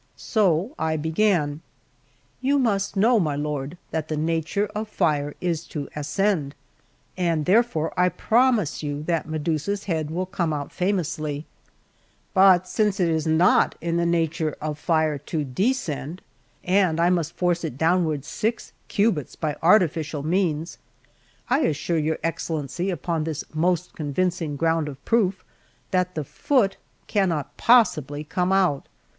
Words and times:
So 0.17 0.73
I 0.79 0.97
began: 0.97 1.61
"You 2.41 2.57
must 2.57 2.97
know, 2.97 3.19
my 3.19 3.35
lord, 3.35 3.77
that 3.91 4.07
the 4.07 4.17
nature 4.17 4.65
of 4.73 4.87
fire 4.89 5.35
is 5.39 5.63
to 5.67 5.89
ascend, 5.95 6.55
and 7.15 7.45
therefore 7.45 7.93
I 7.95 8.09
promise 8.09 8.81
you 8.81 9.03
that 9.03 9.29
Medusa's 9.29 9.83
head 9.83 10.09
will 10.09 10.25
come 10.25 10.53
out 10.53 10.71
famously; 10.71 11.45
but 12.33 12.67
since 12.67 12.99
it 12.99 13.09
is 13.09 13.27
not 13.27 13.75
in 13.79 13.97
the 13.97 14.05
nature 14.07 14.55
of 14.59 14.79
fire 14.79 15.19
to 15.19 15.43
descend, 15.43 16.23
and 16.63 16.99
I 16.99 17.11
must 17.11 17.33
force 17.37 17.63
it 17.63 17.77
downwards 17.77 18.27
six 18.27 18.73
cubits 18.87 19.35
by 19.35 19.55
artificial 19.61 20.23
means, 20.23 20.79
I 21.47 21.59
assure 21.59 21.99
your 21.99 22.17
Excellency 22.23 22.89
upon 22.89 23.23
this 23.23 23.43
most 23.53 23.93
convincing 23.93 24.55
ground 24.55 24.87
of 24.89 25.05
proof 25.05 25.45
that 25.91 26.15
the 26.15 26.23
foot 26.23 26.77
cannot 27.05 27.55
possibly 27.55 28.23
come 28.23 28.51
out. 28.51 28.87